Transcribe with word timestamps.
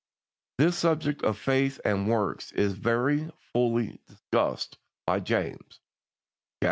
This 0.57 0.75
subject 0.79 1.21
of 1.21 1.37
faith 1.37 1.79
and 1.85 2.09
works 2.09 2.51
is 2.53 2.73
very 2.73 3.29
fully 3.53 4.01
discussed 4.07 4.79
by 5.05 5.19
James 5.19 5.59
(chap. 5.69 5.79